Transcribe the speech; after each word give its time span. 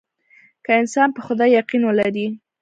که 0.65 0.71
انسان 0.81 1.09
په 1.15 1.21
خدای 1.27 1.49
يقين 1.59 1.81
ولري. 1.85 2.27